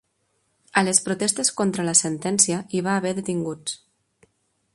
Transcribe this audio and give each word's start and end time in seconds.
A 0.81 0.83
les 0.87 1.01
protestes 1.09 1.53
contra 1.61 1.85
la 1.91 1.95
sentència 2.01 2.61
hi 2.79 2.83
va 2.89 2.97
haver 3.01 3.13
detinguts 3.21 3.79